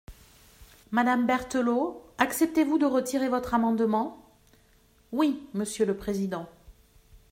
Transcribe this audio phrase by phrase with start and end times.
[0.89, 4.25] Madame Berthelot, acceptez-vous de retirer votre amendement?
[5.11, 6.49] Oui, monsieur le président.